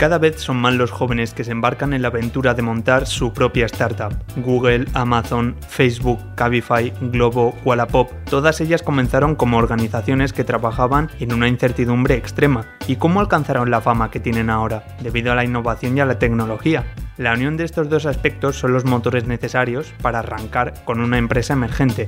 [0.00, 3.34] Cada vez son más los jóvenes que se embarcan en la aventura de montar su
[3.34, 4.16] propia startup.
[4.36, 11.48] Google, Amazon, Facebook, Cabify, Globo, Wallapop, todas ellas comenzaron como organizaciones que trabajaban en una
[11.48, 12.64] incertidumbre extrema.
[12.86, 14.86] ¿Y cómo alcanzaron la fama que tienen ahora?
[15.02, 16.86] Debido a la innovación y a la tecnología.
[17.18, 21.52] La unión de estos dos aspectos son los motores necesarios para arrancar con una empresa
[21.52, 22.06] emergente.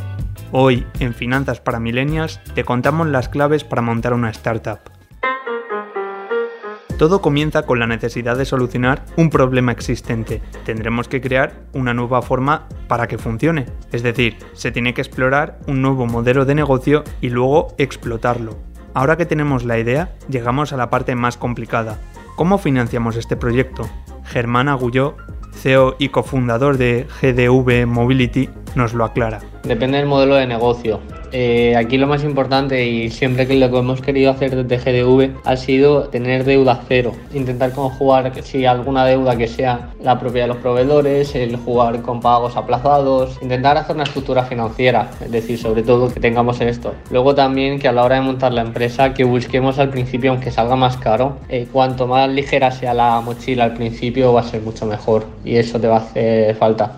[0.50, 4.91] Hoy, en Finanzas para Millennials, te contamos las claves para montar una startup.
[7.02, 10.40] Todo comienza con la necesidad de solucionar un problema existente.
[10.64, 13.66] Tendremos que crear una nueva forma para que funcione.
[13.90, 18.56] Es decir, se tiene que explorar un nuevo modelo de negocio y luego explotarlo.
[18.94, 21.98] Ahora que tenemos la idea, llegamos a la parte más complicada.
[22.36, 23.90] ¿Cómo financiamos este proyecto?
[24.22, 25.16] Germán Agulló,
[25.54, 29.40] CEO y cofundador de GDV Mobility, nos lo aclara.
[29.64, 31.00] Depende del modelo de negocio.
[31.32, 35.30] Eh, aquí lo más importante y siempre que lo que hemos querido hacer desde GDV
[35.44, 40.48] ha sido tener deuda cero, intentar conjugar si alguna deuda que sea la propia de
[40.48, 45.82] los proveedores, el jugar con pagos aplazados, intentar hacer una estructura financiera, es decir, sobre
[45.82, 46.94] todo que tengamos esto.
[47.10, 50.50] Luego también que a la hora de montar la empresa que busquemos al principio, aunque
[50.50, 54.60] salga más caro, eh, cuanto más ligera sea la mochila al principio va a ser
[54.60, 56.96] mucho mejor y eso te va a hacer falta.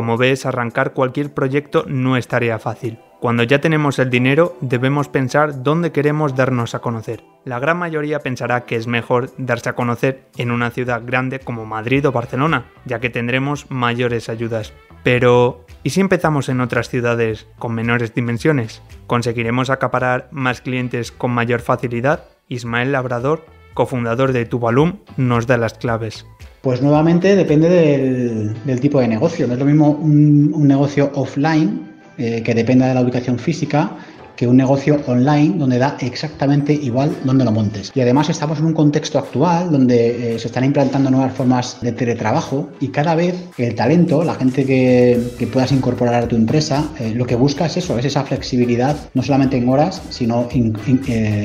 [0.00, 2.98] Como ves, arrancar cualquier proyecto no es tarea fácil.
[3.20, 7.22] Cuando ya tenemos el dinero, debemos pensar dónde queremos darnos a conocer.
[7.44, 11.66] La gran mayoría pensará que es mejor darse a conocer en una ciudad grande como
[11.66, 14.72] Madrid o Barcelona, ya que tendremos mayores ayudas.
[15.02, 18.80] Pero, ¿y si empezamos en otras ciudades con menores dimensiones?
[19.06, 22.24] ¿Conseguiremos acaparar más clientes con mayor facilidad?
[22.48, 26.24] Ismael Labrador, cofundador de Tuvalum, nos da las claves.
[26.62, 29.46] Pues nuevamente depende del, tipo de negocio.
[29.46, 33.96] No es lo mismo un, negocio offline eh, que dependa de la ubicación física
[34.36, 37.92] que un negocio online donde da exactamente igual donde lo montes.
[37.94, 41.92] Y además estamos en un contexto actual donde eh, se están implantando nuevas formas de
[41.92, 47.12] teletrabajo y cada vez el talento, la gente que, puedas incorporar a tu empresa, eh,
[47.14, 50.48] lo que busca es eso, es esa flexibilidad, no solamente en horas, sino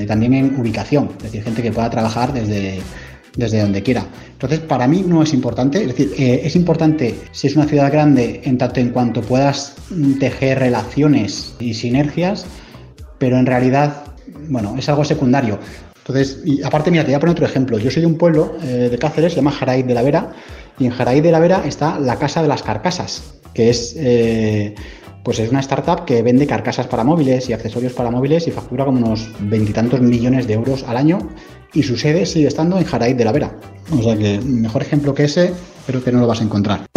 [0.07, 1.09] también en ubicación.
[1.17, 2.79] Es decir, gente que pueda trabajar desde
[3.35, 4.05] desde donde quiera.
[4.31, 7.91] Entonces, para mí no es importante, es decir, eh, es importante si es una ciudad
[7.91, 9.75] grande en tanto en cuanto puedas
[10.19, 12.45] tejer relaciones y sinergias,
[13.17, 14.03] pero en realidad,
[14.49, 15.59] bueno, es algo secundario.
[15.97, 17.79] Entonces, y aparte, mira, te voy a poner otro ejemplo.
[17.79, 20.33] Yo soy de un pueblo eh, de Cáceres, se llama Jaraí de la Vera,
[20.77, 23.23] y en Jaraí de la Vera está la Casa de las Carcasas,
[23.53, 24.75] que es eh,
[25.25, 28.85] pues es una startup que vende carcasas para móviles y accesorios para móviles y factura
[28.85, 31.17] como unos veintitantos millones de euros al año
[31.75, 33.55] y su sede sigue estando en Jaraíz de la Vera.
[33.91, 35.53] O sea que mejor ejemplo que ese,
[35.85, 36.94] pero que no lo vas a encontrar.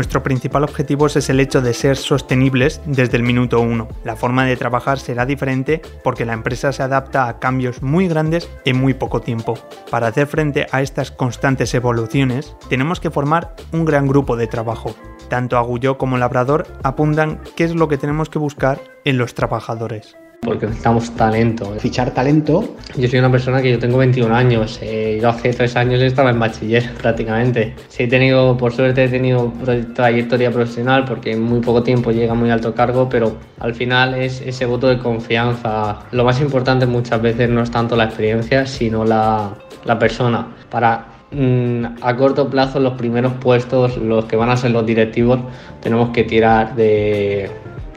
[0.00, 3.86] Nuestro principal objetivo es el hecho de ser sostenibles desde el minuto uno.
[4.02, 8.48] La forma de trabajar será diferente porque la empresa se adapta a cambios muy grandes
[8.64, 9.58] en muy poco tiempo.
[9.90, 14.96] Para hacer frente a estas constantes evoluciones, tenemos que formar un gran grupo de trabajo.
[15.28, 20.16] Tanto Agulló como Labrador apuntan qué es lo que tenemos que buscar en los trabajadores
[20.40, 21.74] porque necesitamos talento.
[21.78, 22.76] Fichar talento.
[22.96, 24.78] Yo soy una persona que yo tengo 21 años.
[24.82, 27.74] Eh, yo hace tres años estaba en bachiller prácticamente.
[27.88, 29.52] Sí he tenido, por suerte he tenido
[29.94, 34.14] trayectoria profesional porque en muy poco tiempo llega a muy alto cargo, pero al final
[34.14, 36.00] es ese voto de confianza.
[36.12, 40.48] Lo más importante muchas veces no es tanto la experiencia, sino la, la persona.
[40.70, 45.40] Para mm, a corto plazo los primeros puestos, los que van a ser los directivos,
[45.82, 47.50] tenemos que tirar de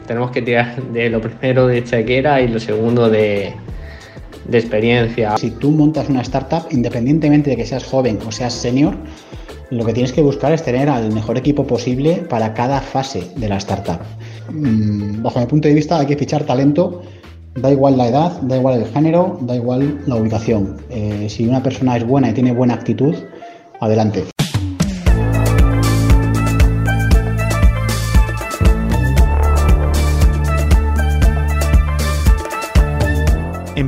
[0.06, 3.52] tenemos que tirar de lo primero de chequera y lo segundo de,
[4.46, 5.36] de experiencia.
[5.36, 8.94] Si tú montas una startup, independientemente de que seas joven o seas senior,
[9.70, 13.48] lo que tienes que buscar es tener al mejor equipo posible para cada fase de
[13.48, 14.00] la startup.
[14.50, 17.02] Mm, bajo mi punto de vista hay que fichar talento,
[17.54, 20.76] da igual la edad, da igual el género, da igual la ubicación.
[20.90, 23.14] Eh, si una persona es buena y tiene buena actitud,
[23.80, 24.33] adelante.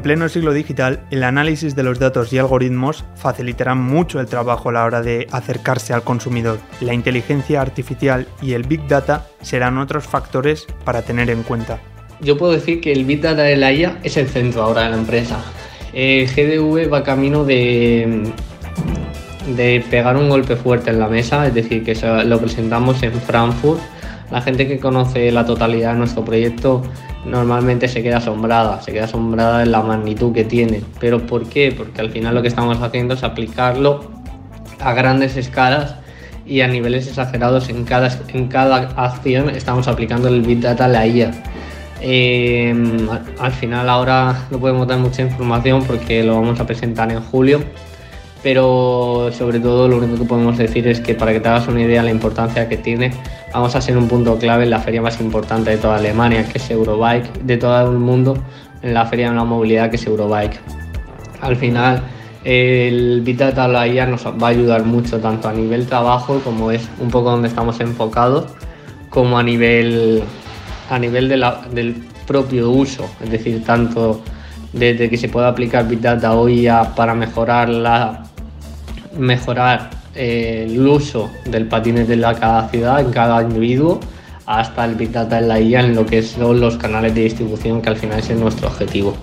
[0.06, 4.73] Pleno siglo digital, el análisis de los datos y algoritmos facilitarán mucho el trabajo a
[4.73, 6.61] la hora de acercarse al consumidor.
[6.81, 11.81] La inteligencia artificial y el Big Data serán otros factores para tener en cuenta.
[12.20, 14.91] Yo puedo decir que el Big Data de la IA es el centro ahora de
[14.91, 15.41] la empresa.
[15.93, 18.32] GDV va camino de
[19.91, 23.81] pegar un golpe fuerte en la mesa, es decir, que lo presentamos en Frankfurt
[24.31, 26.82] La gente que conoce la totalidad de nuestro proyecto
[27.25, 30.82] normalmente se queda asombrada, se queda asombrada en la magnitud que tiene.
[31.00, 31.73] ¿Pero por qué?
[31.76, 34.11] Porque al final lo que estamos haciendo es aplicarlo
[34.81, 35.96] a grandes escalas
[36.44, 40.88] y a niveles exagerados en cada, en cada acción estamos aplicando el Big Data a
[40.88, 41.32] la IA.
[42.00, 43.08] Em,
[43.40, 47.61] al final ahora no podemos dar mucha información porque lo vamos a presentar en julio,
[48.43, 51.83] pero sobre todo lo único que podemos decir es que para que te hagas una
[51.83, 53.12] idea de la importancia que tiene,
[53.53, 56.59] vamos a ser un punto clave en la feria más importante de toda Alemania, que
[56.59, 58.37] es Eurobike, de todo el mundo,
[58.83, 60.61] en la feria de la movilidad que es Eurobike.
[61.41, 62.03] Al final,
[62.44, 67.11] el la IA nos va a ayudar mucho tanto a nivel trabajo, como es un
[67.11, 68.47] poco donde estamos enfocados,
[69.11, 70.23] como a nivel
[70.89, 71.97] a nivel del
[72.27, 74.21] propio uso, es decir, tanto
[74.73, 78.25] desde que se pueda aplicar Big Data hoy para mejorar, la,
[79.17, 84.01] mejorar eh, el uso del patinete en cada ciudad, en cada individuo,
[84.47, 87.83] hasta el Big Data en la IA en lo que son los canales de distribución,
[87.83, 89.17] que al final es nuestro objetivo.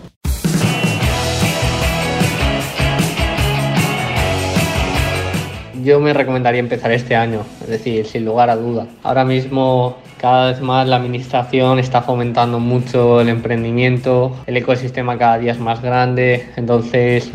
[5.84, 8.88] Yo me recomendaría empezar este año, es decir, sin lugar a duda.
[9.04, 15.40] Ahora mismo cada vez más la administración está fomentando mucho el emprendimiento, el ecosistema cada
[15.40, 17.32] día es más grande, entonces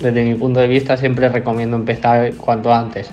[0.00, 3.10] desde mi punto de vista siempre recomiendo empezar cuanto antes.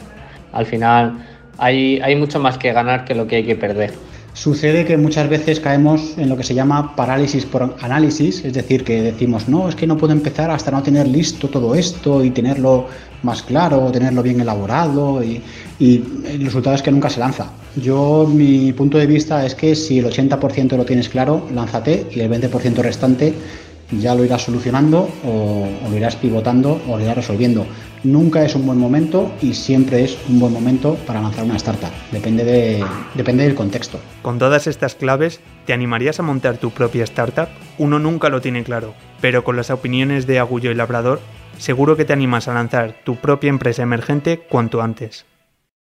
[0.54, 1.26] Al final
[1.58, 3.94] hay mucho más que ganar que lo que hay que perder.
[4.38, 8.84] Sucede que muchas veces caemos en lo que se llama parálisis por análisis, es decir,
[8.84, 12.30] que decimos, no, es que no puedo empezar hasta no tener listo todo esto y
[12.30, 12.86] tenerlo
[13.24, 15.42] más claro, tenerlo bien elaborado y,
[15.80, 17.52] el resultado es que nunca se lanza.
[17.78, 22.20] Yo, mi punto de vista es que si el 80% lo tienes claro, lánzate y
[22.20, 23.34] el 20% restante
[23.92, 27.66] ya lo irás solucionando o, lo irás pivotando o lo irás resolviendo.
[28.04, 31.92] Nunca es un buen momento y siempre es un buen momento para lanzar una startup.
[32.12, 32.86] Depende, de,
[33.16, 34.00] depende del contexto.
[34.22, 37.50] Con todas estas claves, ¿te animarías a montar tu propia startup?
[37.78, 41.20] Uno nunca lo tiene claro, pero con las opiniones de Agullo y Labrador,
[41.58, 45.26] seguro que te animas a lanzar tu propia empresa emergente cuanto antes.